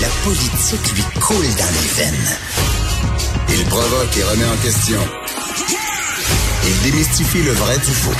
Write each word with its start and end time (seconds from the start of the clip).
La 0.00 0.08
politique 0.24 0.94
lui 0.94 1.02
coule 1.20 1.36
dans 1.36 1.72
les 1.80 1.88
veines. 1.96 2.38
Il 3.50 3.64
provoque 3.64 4.16
et 4.16 4.22
remet 4.22 4.44
en 4.44 4.56
question. 4.62 5.00
Il 6.66 6.90
démystifie 6.90 7.42
le 7.42 7.52
vrai 7.52 7.76
du 7.78 7.92
faux. 7.92 8.12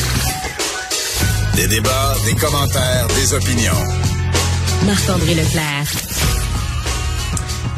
Des 1.54 1.68
débats, 1.68 2.14
des 2.24 2.34
commentaires, 2.34 3.06
des 3.08 3.34
opinions. 3.34 3.84
Marc-André 4.86 5.34
Leclerc. 5.34 6.07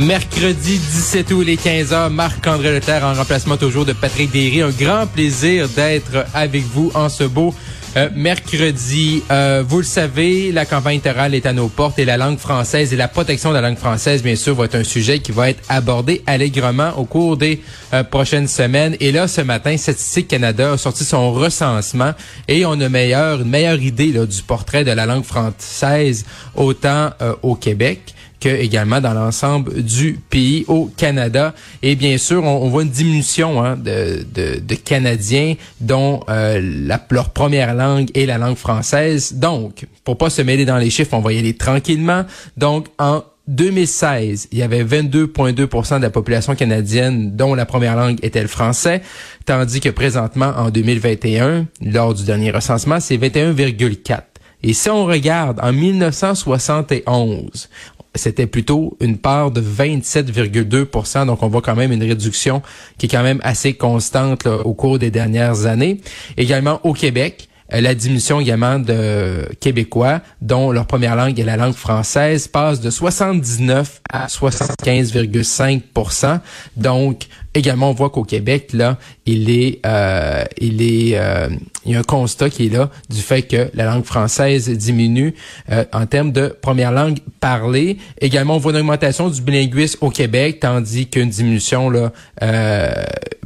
Mercredi 0.01 0.79
17 0.79 1.31
août, 1.33 1.43
les 1.43 1.57
15h, 1.57 2.09
Marc-André 2.09 2.73
Leclerc 2.73 3.05
en 3.05 3.13
remplacement 3.13 3.59
toujours 3.59 3.85
de 3.85 3.93
Patrick 3.93 4.33
Derry. 4.33 4.63
Un 4.63 4.71
grand 4.71 5.07
plaisir 5.07 5.69
d'être 5.69 6.25
avec 6.33 6.65
vous 6.65 6.91
en 6.95 7.11
ce 7.11 7.25
beau 7.25 7.55
euh, 7.99 8.09
mercredi. 8.17 9.23
Euh, 9.31 9.63
vous 9.69 9.77
le 9.77 9.85
savez, 9.85 10.53
la 10.53 10.65
campagne 10.65 10.95
électorale 10.95 11.35
est 11.35 11.45
à 11.45 11.53
nos 11.53 11.69
portes 11.69 11.99
et 11.99 12.07
la 12.07 12.17
langue 12.17 12.39
française 12.39 12.95
et 12.95 12.97
la 12.97 13.09
protection 13.09 13.51
de 13.51 13.57
la 13.57 13.61
langue 13.61 13.77
française, 13.77 14.23
bien 14.23 14.37
sûr, 14.37 14.55
va 14.55 14.65
être 14.65 14.77
un 14.77 14.85
sujet 14.85 15.19
qui 15.19 15.33
va 15.33 15.51
être 15.51 15.63
abordé 15.69 16.23
allègrement 16.25 16.93
au 16.97 17.05
cours 17.05 17.37
des 17.37 17.61
euh, 17.93 18.03
prochaines 18.03 18.49
semaines. 18.49 18.97
Et 19.01 19.13
là, 19.13 19.29
ce 19.29 19.43
matin, 19.43 19.77
Statistique 19.77 20.29
Canada 20.29 20.73
a 20.73 20.79
sorti 20.79 21.05
son 21.05 21.31
recensement 21.35 22.13
et 22.49 22.65
on 22.65 22.81
a 22.81 22.89
meilleur, 22.89 23.43
une 23.43 23.51
meilleure 23.51 23.83
idée 23.83 24.13
là, 24.13 24.25
du 24.25 24.43
portrait 24.45 24.83
de 24.83 24.93
la 24.93 25.05
langue 25.05 25.25
française 25.25 26.25
autant 26.55 27.11
au 27.43 27.55
Québec 27.55 28.15
que 28.41 28.49
également 28.49 29.01
dans 29.01 29.15
l'ensemble 29.15 29.83
du 29.83 30.19
pays 30.31 30.65
au 30.67 30.91
Canada. 30.97 31.55
Et 31.83 31.95
bien 31.95 32.19
sûr, 32.19 32.43
on, 32.45 32.69
voit 32.69 32.83
une 32.83 32.91
diminution 32.91 33.63
hein, 33.63 33.77
de, 33.77 34.25
de, 34.35 34.61
de, 34.61 34.75
Canadiens 34.75 35.55
dont 35.81 36.21
euh, 36.29 36.61
la, 36.87 37.01
leur 37.11 37.31
première 37.31 37.75
langue 37.75 38.11
est 38.15 38.27
la 38.27 38.39
langue 38.39 38.57
française. 38.57 39.35
Donc, 39.35 39.87
pour 40.05 40.17
pas 40.17 40.31
se 40.31 40.43
mêler 40.43 40.65
dans 40.65 40.79
les 40.79 40.91
chiffres, 40.91 41.15
on 41.15 41.21
va 41.21 41.33
y 41.33 41.39
aller 41.39 41.55
tranquillement. 41.55 42.25
Donc, 42.57 42.87
en 42.99 43.23
2016, 43.49 44.49
il 44.53 44.59
y 44.59 44.63
avait 44.63 44.85
22,2 44.85 45.99
de 45.99 46.03
la 46.03 46.11
population 46.11 46.55
canadienne 46.55 47.35
dont 47.37 47.55
la 47.55 47.67
première 47.67 47.97
langue 47.97 48.19
était 48.23 48.43
le 48.43 48.49
français, 48.49 49.03
tandis 49.45 49.81
que 49.81 49.89
présentement, 49.89 50.53
en 50.57 50.71
2021, 50.71 51.67
lors 51.83 52.15
du 52.15 52.25
dernier 52.25 52.53
recensement, 52.53 53.01
c'est 53.01 53.17
21,4. 53.17 54.21
Et 54.63 54.73
si 54.73 54.89
on 54.91 55.05
regarde 55.05 55.59
en 55.63 55.73
1971, 55.73 57.69
c'était 58.15 58.47
plutôt 58.47 58.97
une 59.01 59.19
part 59.19 59.51
de 59.51 59.61
27,2% 59.61 61.27
Donc, 61.27 61.43
on 61.43 61.49
voit 61.49 61.63
quand 61.63 61.77
même 61.77 61.93
une 61.93 62.03
réduction 62.03 62.63
qui 62.99 63.07
est 63.07 63.09
quand 63.09 63.23
même 63.23 63.41
assez 63.43 63.75
constante 63.75 64.47
au 64.47 64.75
cours 64.75 64.99
des 64.99 65.11
dernières 65.11 65.67
années. 65.67 66.01
Également 66.37 66.81
au 66.85 66.93
Québec, 66.93 67.49
euh, 67.73 67.81
la 67.81 67.95
diminution 67.95 68.41
également 68.41 68.81
de 68.81 69.49
Québécois 69.61 70.21
dont 70.41 70.73
leur 70.73 70.87
première 70.87 71.15
langue 71.17 71.39
est 71.39 71.45
la 71.45 71.57
langue 71.57 71.75
française 71.75 72.49
passe 72.49 72.81
de 72.81 72.91
79 72.91 74.01
à 74.13 74.27
75,5% 74.27 76.41
Donc, 76.77 77.29
également, 77.55 77.91
on 77.91 77.95
voit 77.95 78.11
qu'au 78.11 78.25
Québec, 78.25 78.71
là, 78.73 78.99
il 79.27 79.51
est, 79.51 79.81
euh, 79.85 80.45
il 80.59 80.83
est, 80.83 81.19
euh, 81.19 81.49
il 81.85 81.93
y 81.93 81.97
a 81.97 82.01
un 82.01 82.05
constat 82.05 82.51
qui 82.51 82.67
est 82.67 82.69
là 82.69 82.91
du 83.09 83.21
fait 83.21 83.43
que 83.43 83.71
la 83.75 83.85
langue 83.87 84.05
française 84.05 84.69
diminue 84.71 85.35
euh, 85.71 85.85
en 85.93 86.07
termes 86.07 86.33
de 86.33 86.49
première 86.49 86.93
langue 86.93 87.19
parlée. 87.41 87.97
Également, 88.21 88.57
on 88.57 88.59
voit 88.59 88.73
une 88.73 88.79
augmentation 88.79 89.29
du 89.29 89.43
bilinguisme 89.43 89.99
au 90.05 90.11
Québec, 90.11 90.61
tandis 90.61 91.07
qu'une 91.07 91.31
diminution 91.31 91.91
là 91.91 92.13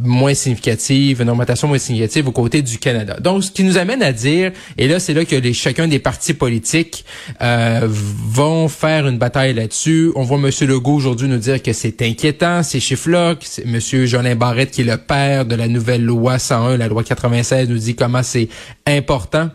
moins 0.00 0.34
significative, 0.34 1.22
une 1.22 1.30
augmentation 1.30 1.68
moins 1.68 1.78
significative 1.78 2.28
au 2.28 2.32
côté 2.32 2.62
du 2.62 2.78
Canada. 2.78 3.16
Donc, 3.20 3.44
ce 3.44 3.50
qui 3.50 3.62
nous 3.62 3.78
amène 3.78 4.02
à 4.02 4.12
dire, 4.12 4.52
et 4.76 4.88
là, 4.88 4.98
c'est 4.98 5.14
là 5.14 5.24
que 5.24 5.36
les, 5.36 5.52
chacun 5.52 5.86
des 5.86 5.98
partis 5.98 6.34
politiques 6.34 7.04
vont 7.40 8.68
faire 8.68 9.06
une 9.06 9.18
bataille 9.18 9.54
là-dessus. 9.54 10.10
On 10.16 10.22
voit 10.22 10.38
M. 10.38 10.50
Legault 10.68 10.94
aujourd'hui 10.94 11.28
nous 11.28 11.38
dire 11.38 11.62
que 11.62 11.72
c'est 11.72 12.02
inquiétant 12.02 12.62
ces 12.62 12.80
chiffres-là, 12.80 13.36
M. 13.64 13.80
Jolin 14.06 14.34
Barrette, 14.34 14.70
qui 14.70 14.82
est 14.82 14.84
le 14.84 14.96
père 14.96 15.44
de 15.44 15.54
la 15.54 15.68
nouvelle 15.68 16.04
loi 16.04 16.38
101, 16.38 16.76
la 16.76 16.88
loi 16.88 17.04
96, 17.04 17.68
nous 17.68 17.78
dit 17.78 17.94
comment 17.94 18.22
c'est 18.22 18.48
important 18.86 19.50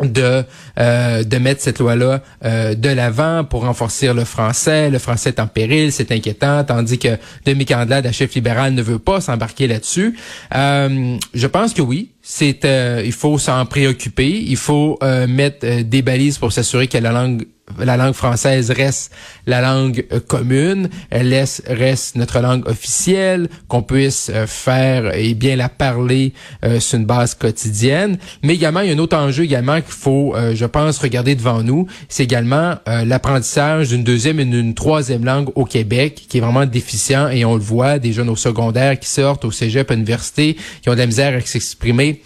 de 0.00 0.44
euh, 0.78 1.22
de 1.22 1.38
mettre 1.38 1.60
cette 1.60 1.78
loi-là 1.78 2.22
euh, 2.44 2.74
de 2.74 2.88
l'avant 2.88 3.44
pour 3.44 3.62
renforcer 3.62 4.12
le 4.12 4.24
français. 4.24 4.90
Le 4.90 4.98
français 4.98 5.30
est 5.30 5.40
en 5.40 5.46
péril, 5.46 5.92
c'est 5.92 6.10
inquiétant, 6.12 6.64
tandis 6.64 6.98
que 6.98 7.18
Demi 7.44 7.66
Candelade, 7.66 8.04
la 8.04 8.12
chef 8.12 8.34
libérale, 8.34 8.74
ne 8.74 8.82
veut 8.82 8.98
pas 8.98 9.20
s'embarquer 9.20 9.66
là-dessus. 9.66 10.16
Euh, 10.54 11.16
je 11.34 11.46
pense 11.46 11.74
que 11.74 11.82
oui, 11.82 12.10
c'est 12.22 12.60
il 13.04 13.12
faut 13.12 13.38
s'en 13.38 13.64
préoccuper, 13.66 14.28
il 14.28 14.56
faut 14.56 14.98
mettre 15.28 15.82
des 15.82 16.02
balises 16.02 16.38
pour 16.38 16.52
s'assurer 16.52 16.86
que 16.86 16.98
la 16.98 17.12
langue 17.12 17.44
la 17.78 17.96
langue 17.96 18.14
française 18.14 18.70
reste 18.70 19.12
la 19.46 19.60
langue 19.60 20.04
euh, 20.12 20.20
commune, 20.20 20.88
elle 21.10 21.28
laisse, 21.28 21.62
reste 21.66 22.16
notre 22.16 22.40
langue 22.40 22.66
officielle, 22.68 23.48
qu'on 23.68 23.82
puisse 23.82 24.30
euh, 24.32 24.46
faire 24.46 25.14
et 25.14 25.34
bien 25.34 25.56
la 25.56 25.68
parler 25.68 26.32
euh, 26.64 26.80
sur 26.80 26.98
une 26.98 27.06
base 27.06 27.34
quotidienne. 27.34 28.18
Mais 28.42 28.54
également, 28.54 28.80
il 28.80 28.88
y 28.88 28.90
a 28.90 28.94
un 28.94 28.98
autre 28.98 29.16
enjeu 29.16 29.44
également 29.44 29.80
qu'il 29.80 29.92
faut, 29.92 30.34
je 30.54 30.64
pense, 30.64 30.98
regarder 30.98 31.34
devant 31.34 31.62
nous, 31.62 31.86
c'est 32.08 32.24
également 32.24 32.76
l'apprentissage 32.86 33.88
d'une 33.88 34.04
deuxième 34.04 34.40
et 34.40 34.44
d'une 34.44 34.74
troisième 34.74 35.24
langue 35.24 35.50
au 35.54 35.64
Québec, 35.64 36.26
qui 36.28 36.38
est 36.38 36.40
vraiment 36.40 36.66
déficient. 36.66 37.28
Et 37.28 37.44
on 37.44 37.54
le 37.54 37.60
voit, 37.60 37.98
des 37.98 38.12
jeunes 38.12 38.28
au 38.28 38.36
secondaire 38.36 38.98
qui 38.98 39.08
sortent 39.08 39.44
au 39.44 39.50
cégep, 39.50 39.90
à 39.90 39.94
l'université, 39.94 40.56
qui 40.82 40.88
ont 40.88 40.94
de 40.94 40.98
la 40.98 41.06
misère 41.06 41.36
à 41.36 41.40
s'exprimer 41.40 42.22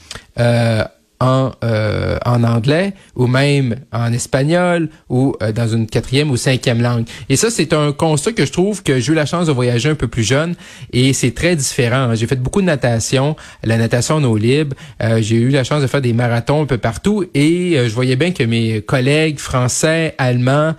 en, 1.21 1.53
euh, 1.65 2.19
en 2.27 2.44
anglais 2.44 2.93
ou 3.15 3.27
même 3.27 3.77
en 3.93 4.12
espagnol 4.12 4.88
ou 5.09 5.34
euh, 5.43 5.53
dans 5.53 5.69
une 5.69 5.87
quatrième 5.87 6.31
ou 6.31 6.37
cinquième 6.37 6.82
langue. 6.82 7.06
Et 7.28 7.37
ça, 7.37 7.50
c'est 7.50 7.72
un 7.72 7.93
constat 7.93 8.32
que 8.32 8.44
je 8.44 8.53
trouve 8.53 8.82
que 8.82 9.00
j'ai 9.00 9.12
eu 9.12 9.15
la 9.15 9.25
chance 9.25 9.47
de 9.47 9.53
voyager 9.53 9.88
un 9.88 9.94
peu 9.94 10.09
plus 10.09 10.25
jeune 10.25 10.55
et 10.93 11.12
c'est 11.12 11.32
très 11.32 11.56
différent. 11.56 12.15
J'ai 12.15 12.26
fait 12.26 12.41
beaucoup 12.41 12.60
de 12.60 12.66
natation, 12.66 13.37
la 13.65 13.78
natation 13.78 14.16
en 14.16 14.25
eau 14.25 14.37
libre. 14.37 14.76
Euh, 15.03 15.21
j'ai 15.22 15.37
eu 15.37 15.49
la 15.49 15.65
chance 15.65 15.81
de 15.81 15.87
faire 15.87 16.03
des 16.03 16.12
marathons 16.12 16.62
un 16.62 16.66
peu 16.66 16.78
partout 16.78 17.25
et 17.34 17.78
je 17.87 17.94
voyais 17.94 18.16
bien 18.16 18.32
que 18.32 18.43
mes 18.43 18.82
collègues 18.82 19.38
français, 19.38 20.15
allemands, 20.19 20.75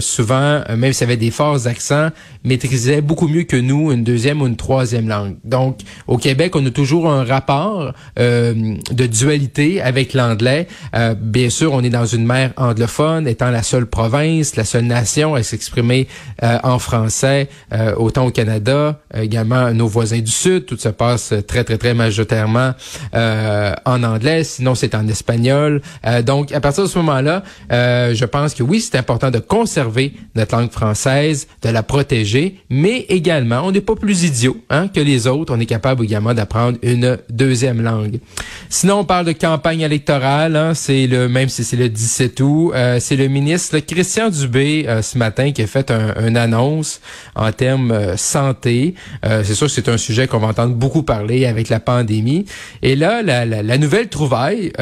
souvent, 0.00 0.62
même 0.76 0.92
s'il 0.92 1.06
y 1.06 1.10
avait 1.10 1.16
des 1.16 1.30
forts 1.30 1.66
accents, 1.66 2.10
maîtrisaient 2.44 3.00
beaucoup 3.00 3.28
mieux 3.28 3.42
que 3.42 3.56
nous 3.56 3.90
une 3.92 4.04
deuxième 4.04 4.40
ou 4.42 4.46
une 4.46 4.56
troisième 4.56 5.08
langue. 5.08 5.36
Donc, 5.44 5.80
au 6.06 6.16
Québec, 6.16 6.54
on 6.54 6.64
a 6.64 6.70
toujours 6.70 7.10
un 7.10 7.24
rapport 7.24 7.92
de 8.16 9.06
dualité 9.06 9.48
avec 9.82 10.14
l'anglais. 10.14 10.68
Euh, 10.94 11.14
bien 11.18 11.50
sûr, 11.50 11.72
on 11.72 11.82
est 11.82 11.90
dans 11.90 12.06
une 12.06 12.24
mer 12.24 12.52
anglophone, 12.56 13.26
étant 13.26 13.50
la 13.50 13.62
seule 13.62 13.86
province, 13.86 14.56
la 14.56 14.64
seule 14.64 14.84
nation 14.84 15.34
à 15.34 15.42
s'exprimer 15.42 16.06
euh, 16.42 16.58
en 16.62 16.78
français, 16.78 17.48
euh, 17.72 17.94
autant 17.96 18.26
au 18.26 18.30
Canada, 18.30 19.00
également 19.14 19.72
nos 19.72 19.88
voisins 19.88 20.20
du 20.20 20.30
Sud. 20.30 20.66
Tout 20.66 20.76
se 20.76 20.88
passe 20.88 21.34
très, 21.46 21.64
très, 21.64 21.78
très 21.78 21.94
majoritairement 21.94 22.72
en 23.12 24.02
anglais, 24.02 24.44
sinon 24.44 24.74
c'est 24.74 24.94
en 24.94 25.06
espagnol. 25.08 25.82
donc, 26.24 26.52
à 26.52 26.60
partir 26.60 26.84
de 26.84 26.88
ce 26.88 26.98
moment-là, 26.98 27.42
je 27.70 28.24
pense 28.24 28.54
que 28.54 28.62
oui, 28.62 28.80
c'est 28.80 28.96
important 28.96 29.30
de 29.30 29.38
conserver 29.38 30.12
notre 30.34 30.56
langue 30.56 30.70
française, 30.70 31.48
de 31.62 31.68
la 31.70 31.82
protéger, 31.82 32.60
mais 32.70 33.06
également, 33.08 33.62
on 33.64 33.72
n'est 33.72 33.80
pas 33.80 33.96
plus 33.96 34.24
idiot 34.24 34.56
hein, 34.70 34.88
que 34.88 35.00
les 35.00 35.26
autres. 35.26 35.54
On 35.54 35.60
est 35.60 35.66
capable 35.66 36.04
également 36.04 36.34
d'apprendre 36.34 36.78
une 36.82 37.18
deuxième 37.30 37.82
langue. 37.82 38.20
Sinon, 38.68 39.00
on 39.00 39.04
parle 39.04 39.26
de 39.26 39.32
campagne 39.38 39.80
électorale, 39.80 40.56
hein, 40.56 40.74
c'est 40.74 41.06
le 41.06 41.28
même 41.28 41.48
si 41.48 41.64
c'est 41.64 41.76
le 41.76 41.88
17 41.88 42.40
août, 42.40 42.72
euh, 42.74 42.98
c'est 43.00 43.16
le 43.16 43.28
ministre 43.28 43.78
Christian 43.78 44.28
Dubé 44.28 44.84
euh, 44.86 45.02
ce 45.02 45.16
matin 45.16 45.52
qui 45.52 45.62
a 45.62 45.66
fait 45.66 45.90
un, 45.90 46.14
une 46.26 46.36
annonce 46.36 47.00
en 47.34 47.50
termes 47.52 47.90
euh, 47.90 48.16
santé. 48.16 48.94
c'est 49.22 49.54
sûr 49.54 49.66
que 49.68 49.72
c'est 49.72 49.88
un 49.88 49.96
sujet 49.96 50.26
qu'on 50.26 50.38
va 50.38 50.48
entendre 50.48 50.74
beaucoup 50.74 51.02
parler 51.02 51.46
avec 51.46 51.68
la 51.68 51.80
pandémie. 51.80 52.44
Et 52.82 52.96
là, 52.96 53.22
la, 53.22 53.46
la, 53.46 53.62
la 53.62 53.78
nouvelle 53.78 54.08
trouvaille 54.08 54.72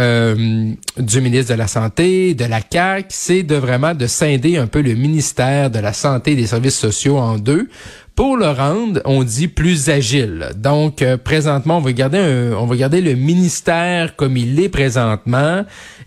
du 0.97 1.21
ministre 1.21 1.53
de 1.53 1.59
la 1.59 1.67
Santé, 1.67 2.35
de 2.35 2.45
la 2.45 2.61
CAC, 2.61 3.07
c'est 3.11 3.43
de 3.43 3.55
vraiment 3.55 3.95
de 3.95 4.07
scinder 4.07 4.57
un 4.57 4.67
peu 4.67 4.81
le 4.81 4.95
ministère 4.95 5.71
de 5.71 5.79
la 5.79 5.93
Santé 5.93 6.33
et 6.33 6.37
des 6.37 6.47
Services 6.47 6.79
sociaux 6.79 7.19
en 7.19 7.39
deux 7.39 7.69
pour 8.17 8.39
le 8.39 8.49
rendre, 8.49 9.01
on 9.05 9.23
dit 9.23 9.47
plus 9.47 9.91
agile. 9.91 10.49
Donc 10.57 11.03
euh, 11.03 11.19
présentement, 11.19 11.77
on 11.77 11.81
va 11.81 11.93
garder 11.93 12.51
on 12.59 12.65
va 12.67 12.77
garder 12.77 13.03
le 13.03 13.15
ministère 13.15 14.17
comme 14.17 14.37
il 14.39 14.59
est 14.59 14.71
présentement 14.71 15.65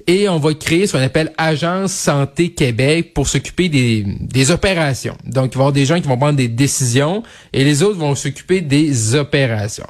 et 0.08 0.28
on 0.28 0.40
va 0.40 0.56
créer 0.56 0.88
ce 0.88 0.98
qu'on 0.98 1.04
appelle 1.04 1.32
Agence 1.38 1.94
Santé 1.94 2.50
Québec 2.50 3.14
pour 3.14 3.28
s'occuper 3.28 3.70
des, 3.70 4.04
des 4.20 4.50
opérations. 4.50 5.16
Donc 5.24 5.54
il 5.54 5.58
va 5.58 5.62
y 5.62 5.68
avoir 5.68 5.72
des 5.72 5.86
gens 5.86 6.02
qui 6.02 6.08
vont 6.08 6.18
prendre 6.18 6.38
des 6.38 6.48
décisions 6.48 7.22
et 7.54 7.64
les 7.64 7.84
autres 7.84 8.00
vont 8.00 8.16
s'occuper 8.16 8.62
des 8.62 9.14
opérations. 9.14 9.88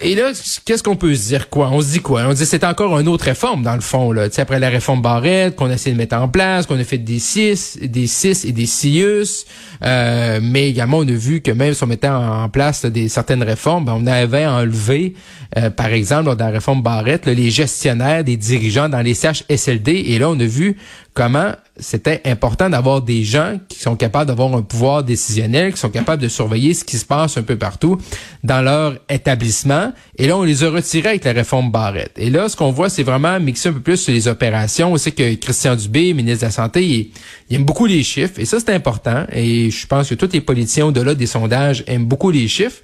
Et 0.00 0.14
là, 0.14 0.30
qu'est-ce 0.64 0.82
qu'on 0.82 0.94
peut 0.94 1.12
se 1.14 1.28
dire 1.28 1.48
quoi? 1.48 1.68
On 1.72 1.80
se 1.80 1.90
dit 1.90 1.98
quoi? 1.98 2.24
On 2.28 2.30
se 2.30 2.36
dit 2.36 2.46
c'est 2.46 2.62
encore 2.62 2.98
une 3.00 3.08
autre 3.08 3.24
réforme, 3.24 3.64
dans 3.64 3.74
le 3.74 3.80
fond, 3.80 4.12
là. 4.12 4.30
sais, 4.30 4.42
après 4.42 4.60
la 4.60 4.68
réforme 4.68 5.02
Barrette, 5.02 5.56
qu'on 5.56 5.70
a 5.70 5.74
essayé 5.74 5.92
de 5.92 5.98
mettre 5.98 6.16
en 6.16 6.28
place, 6.28 6.66
qu'on 6.66 6.78
a 6.78 6.84
fait 6.84 6.98
des 6.98 7.18
six, 7.18 7.78
des 7.82 8.06
six 8.06 8.44
et 8.44 8.52
des 8.52 8.66
CIUS, 8.66 9.44
euh, 9.84 10.38
mais 10.40 10.70
également 10.70 10.98
on 10.98 11.08
a 11.08 11.12
vu 11.12 11.40
que 11.40 11.50
même 11.50 11.74
si 11.74 11.82
on 11.82 11.88
mettait 11.88 12.08
en 12.08 12.48
place 12.48 12.84
des 12.84 13.08
certaines 13.08 13.42
réformes, 13.42 13.86
ben, 13.86 13.96
on 13.98 14.06
avait 14.06 14.46
enlevé, 14.46 15.14
euh, 15.58 15.68
par 15.68 15.88
exemple, 15.88 16.36
dans 16.36 16.44
la 16.44 16.52
réforme 16.52 16.82
Barrette, 16.82 17.26
les 17.26 17.50
gestionnaires 17.50 18.22
des 18.22 18.36
dirigeants 18.36 18.88
dans 18.88 19.02
les 19.02 19.14
CHSLD, 19.14 19.90
et 19.90 20.18
là, 20.20 20.30
on 20.30 20.38
a 20.38 20.46
vu 20.46 20.76
comment 21.14 21.52
c'était 21.78 22.20
important 22.24 22.70
d'avoir 22.70 23.02
des 23.02 23.24
gens 23.24 23.58
qui 23.68 23.80
sont 23.80 23.96
capables 23.96 24.26
d'avoir 24.26 24.54
un 24.54 24.62
pouvoir 24.62 25.02
décisionnel, 25.02 25.72
qui 25.72 25.80
sont 25.80 25.90
capables 25.90 26.22
de 26.22 26.28
surveiller 26.28 26.72
ce 26.72 26.84
qui 26.84 26.96
se 26.98 27.04
passe 27.04 27.36
un 27.36 27.42
peu 27.42 27.56
partout 27.56 27.98
dans 28.44 28.62
leur 28.62 28.96
établissement. 29.08 29.92
Et 30.16 30.28
là, 30.28 30.36
on 30.36 30.44
les 30.44 30.62
a 30.62 30.70
retirés 30.70 31.10
avec 31.10 31.24
la 31.24 31.32
réforme 31.32 31.72
Barrette. 31.72 32.12
Et 32.16 32.30
là, 32.30 32.48
ce 32.48 32.56
qu'on 32.56 32.70
voit, 32.70 32.88
c'est 32.88 33.02
vraiment 33.02 33.40
mixer 33.40 33.70
un 33.70 33.72
peu 33.72 33.80
plus 33.80 33.96
sur 33.96 34.12
les 34.12 34.28
opérations. 34.28 34.92
On 34.92 34.96
sait 34.96 35.10
que 35.10 35.34
Christian 35.34 35.74
Dubé, 35.74 36.14
ministre 36.14 36.42
de 36.42 36.46
la 36.46 36.52
Santé, 36.52 36.84
il, 36.84 37.56
aime 37.56 37.64
beaucoup 37.64 37.86
les 37.86 38.04
chiffres. 38.04 38.38
Et 38.38 38.44
ça, 38.44 38.60
c'est 38.60 38.72
important. 38.72 39.24
Et 39.32 39.70
je 39.70 39.86
pense 39.86 40.08
que 40.08 40.14
tous 40.14 40.32
les 40.32 40.40
politiciens 40.40 40.86
au-delà 40.86 41.14
des 41.14 41.26
sondages 41.26 41.82
aiment 41.88 42.06
beaucoup 42.06 42.30
les 42.30 42.46
chiffres. 42.46 42.80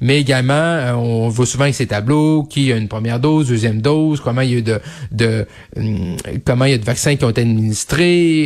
Mais 0.00 0.20
également, 0.20 0.52
euh, 0.52 0.94
on 0.94 1.28
voit 1.28 1.46
souvent 1.46 1.64
avec 1.64 1.76
ces 1.76 1.86
tableaux 1.86 2.42
qui 2.42 2.72
a 2.72 2.76
une 2.76 2.88
première 2.88 3.20
dose, 3.20 3.46
deuxième 3.48 3.80
dose, 3.80 4.20
comment 4.20 4.40
il 4.40 4.52
y 4.52 4.56
a 4.56 4.60
de, 4.60 4.80
de 5.12 5.46
hum, 5.76 6.16
comment 6.44 6.64
il 6.64 6.72
y 6.72 6.74
a 6.74 6.78
de 6.78 6.84
vaccins 6.84 7.14
qui 7.14 7.24
ont 7.24 7.30
été 7.30 7.42
administrés, 7.42 7.71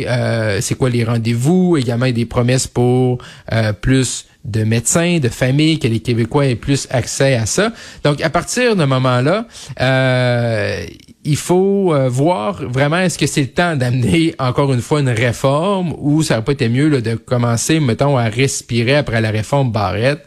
euh, 0.07 0.59
c'est 0.61 0.75
quoi 0.75 0.89
les 0.89 1.03
rendez-vous, 1.03 1.77
également 1.77 2.09
des 2.09 2.25
promesses 2.25 2.67
pour 2.67 3.19
euh, 3.53 3.73
plus 3.73 4.25
de 4.45 4.63
médecins, 4.63 5.19
de 5.19 5.29
familles, 5.29 5.79
que 5.79 5.87
les 5.87 5.99
Québécois 5.99 6.45
aient 6.45 6.55
plus 6.55 6.87
accès 6.89 7.35
à 7.35 7.45
ça. 7.45 7.73
Donc, 8.03 8.21
à 8.21 8.29
partir 8.29 8.75
de 8.75 8.85
moment-là, 8.85 9.45
euh, 9.81 10.85
il 11.25 11.35
faut 11.35 11.93
voir 12.07 12.63
vraiment 12.69 12.99
est-ce 12.99 13.17
que 13.17 13.27
c'est 13.27 13.41
le 13.41 13.47
temps 13.47 13.75
d'amener 13.75 14.33
encore 14.39 14.71
une 14.71 14.79
fois 14.79 15.01
une 15.01 15.09
réforme 15.09 15.93
ou 15.97 16.23
ça 16.23 16.35
aurait 16.35 16.45
pas 16.45 16.51
été 16.53 16.69
mieux 16.69 17.01
de 17.01 17.15
commencer, 17.15 17.81
mettons, 17.81 18.17
à 18.17 18.29
respirer 18.29 18.95
après 18.95 19.19
la 19.19 19.31
réforme 19.31 19.73
Barrette. 19.73 20.25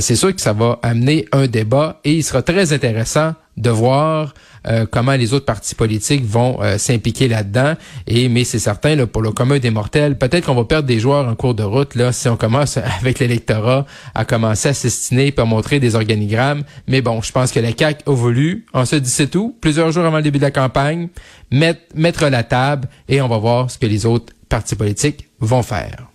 c'est 0.00 0.16
sûr 0.16 0.34
que 0.34 0.42
ça 0.42 0.52
va 0.52 0.78
amener 0.82 1.24
un 1.32 1.46
débat 1.46 2.00
et 2.04 2.12
il 2.12 2.22
sera 2.22 2.42
très 2.42 2.74
intéressant 2.74 3.32
de 3.56 3.70
voir 3.70 4.34
euh, 4.66 4.86
comment 4.90 5.12
les 5.12 5.34
autres 5.34 5.44
partis 5.44 5.74
politiques 5.74 6.24
vont 6.24 6.58
euh, 6.62 6.78
s'impliquer 6.78 7.28
là-dedans. 7.28 7.74
Et 8.06 8.28
mais 8.28 8.44
c'est 8.44 8.58
certain, 8.58 8.96
là, 8.96 9.06
pour 9.06 9.22
le 9.22 9.30
commun 9.30 9.58
des 9.58 9.70
mortels, 9.70 10.16
peut-être 10.16 10.46
qu'on 10.46 10.54
va 10.54 10.64
perdre 10.64 10.88
des 10.88 10.98
joueurs 10.98 11.28
en 11.28 11.34
cours 11.34 11.54
de 11.54 11.62
route 11.62 11.94
là 11.94 12.12
si 12.12 12.28
on 12.28 12.36
commence 12.36 12.76
avec 13.00 13.18
l'électorat 13.18 13.86
à 14.14 14.24
commencer 14.24 14.70
à 14.70 14.74
s'estiner 14.74 15.32
à 15.36 15.44
montrer 15.44 15.80
des 15.80 15.94
organigrammes. 15.94 16.62
Mais 16.88 17.02
bon, 17.02 17.20
je 17.20 17.32
pense 17.32 17.52
que 17.52 17.60
la 17.60 17.72
CAC 17.72 18.02
a 18.06 18.12
voulu, 18.12 18.64
en 18.72 18.84
ce 18.84 18.96
17 18.96 19.34
août, 19.36 19.54
plusieurs 19.60 19.90
jours 19.92 20.04
avant 20.04 20.16
le 20.18 20.22
début 20.22 20.38
de 20.38 20.44
la 20.44 20.50
campagne, 20.50 21.08
mettre 21.50 22.26
la 22.28 22.42
table 22.42 22.88
et 23.08 23.20
on 23.20 23.28
va 23.28 23.38
voir 23.38 23.70
ce 23.70 23.78
que 23.78 23.86
les 23.86 24.06
autres 24.06 24.32
partis 24.48 24.76
politiques 24.76 25.28
vont 25.40 25.62
faire. 25.62 26.13